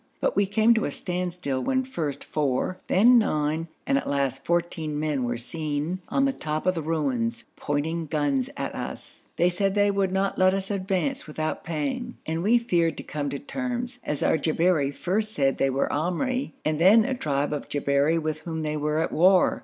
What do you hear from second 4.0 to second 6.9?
last fourteen men were seen on the top of the